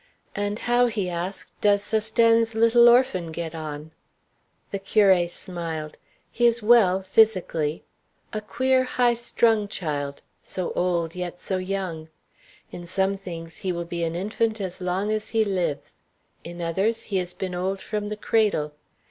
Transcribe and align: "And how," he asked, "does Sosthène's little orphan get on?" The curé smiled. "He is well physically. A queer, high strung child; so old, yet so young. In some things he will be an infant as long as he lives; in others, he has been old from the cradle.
"And 0.35 0.57
how," 0.57 0.87
he 0.87 1.11
asked, 1.11 1.53
"does 1.61 1.83
Sosthène's 1.83 2.55
little 2.55 2.89
orphan 2.89 3.31
get 3.31 3.53
on?" 3.53 3.91
The 4.71 4.79
curé 4.79 5.29
smiled. 5.29 5.99
"He 6.31 6.47
is 6.47 6.63
well 6.63 7.03
physically. 7.03 7.83
A 8.33 8.41
queer, 8.41 8.83
high 8.83 9.13
strung 9.13 9.67
child; 9.67 10.23
so 10.41 10.71
old, 10.71 11.13
yet 11.13 11.39
so 11.39 11.57
young. 11.57 12.09
In 12.71 12.87
some 12.87 13.15
things 13.15 13.57
he 13.57 13.71
will 13.71 13.85
be 13.85 14.03
an 14.03 14.15
infant 14.15 14.59
as 14.59 14.81
long 14.81 15.11
as 15.11 15.29
he 15.29 15.45
lives; 15.45 15.99
in 16.43 16.63
others, 16.63 17.03
he 17.13 17.17
has 17.17 17.35
been 17.35 17.53
old 17.53 17.79
from 17.79 18.09
the 18.09 18.17
cradle. 18.17 18.73